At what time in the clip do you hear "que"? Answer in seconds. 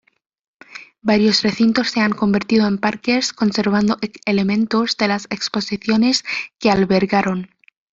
6.57-6.71